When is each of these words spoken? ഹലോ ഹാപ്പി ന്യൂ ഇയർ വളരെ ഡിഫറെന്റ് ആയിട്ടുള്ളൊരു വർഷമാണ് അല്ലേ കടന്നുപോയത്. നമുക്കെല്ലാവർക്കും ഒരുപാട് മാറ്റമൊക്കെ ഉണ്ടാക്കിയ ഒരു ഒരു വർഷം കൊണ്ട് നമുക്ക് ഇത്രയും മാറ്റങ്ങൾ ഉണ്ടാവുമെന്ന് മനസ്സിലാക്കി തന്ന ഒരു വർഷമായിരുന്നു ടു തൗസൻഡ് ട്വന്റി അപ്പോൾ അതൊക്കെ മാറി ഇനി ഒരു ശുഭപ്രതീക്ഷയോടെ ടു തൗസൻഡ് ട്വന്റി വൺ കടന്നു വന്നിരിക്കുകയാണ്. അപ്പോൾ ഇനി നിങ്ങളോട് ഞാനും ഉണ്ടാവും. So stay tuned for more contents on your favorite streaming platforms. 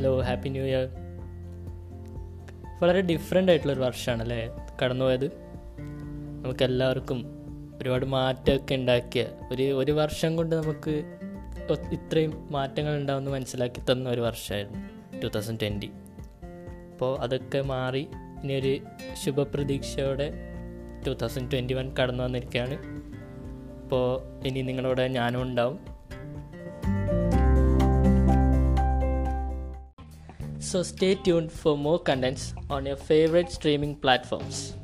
ഹലോ 0.00 0.20
ഹാപ്പി 0.20 0.48
ന്യൂ 0.48 0.64
ഇയർ 0.64 0.84
വളരെ 2.82 3.00
ഡിഫറെന്റ് 3.00 3.52
ആയിട്ടുള്ളൊരു 3.52 3.80
വർഷമാണ് 3.80 4.22
അല്ലേ 4.22 4.50
കടന്നുപോയത്. 4.82 5.26
നമുക്കെല്ലാവർക്കും 6.42 7.24
ഒരുപാട് 7.82 8.06
മാറ്റമൊക്കെ 8.06 8.74
ഉണ്ടാക്കിയ 8.74 9.26
ഒരു 9.52 9.62
ഒരു 9.62 9.92
വർഷം 9.92 10.36
കൊണ്ട് 10.36 10.56
നമുക്ക് 10.56 10.94
ഇത്രയും 11.92 12.48
മാറ്റങ്ങൾ 12.50 12.96
ഉണ്ടാവുമെന്ന് 12.96 13.30
മനസ്സിലാക്കി 13.30 13.92
തന്ന 13.92 14.08
ഒരു 14.08 14.20
വർഷമായിരുന്നു 14.20 14.80
ടു 15.20 15.26
തൗസൻഡ് 15.26 15.60
ട്വന്റി 15.60 15.90
അപ്പോൾ 16.92 17.18
അതൊക്കെ 17.18 17.60
മാറി 17.60 18.08
ഇനി 18.42 18.52
ഒരു 18.52 18.78
ശുഭപ്രതീക്ഷയോടെ 19.24 20.30
ടു 21.06 21.10
തൗസൻഡ് 21.10 21.50
ട്വന്റി 21.50 21.74
വൺ 21.74 21.94
കടന്നു 22.00 22.24
വന്നിരിക്കുകയാണ്. 22.24 22.78
അപ്പോൾ 23.82 24.06
ഇനി 24.46 24.62
നിങ്ങളോട് 24.62 25.00
ഞാനും 25.00 25.42
ഉണ്ടാവും. 25.42 25.89
So 30.60 30.82
stay 30.82 31.14
tuned 31.14 31.50
for 31.50 31.76
more 31.76 31.98
contents 31.98 32.54
on 32.68 32.84
your 32.84 32.96
favorite 32.96 33.50
streaming 33.50 33.96
platforms. 33.96 34.74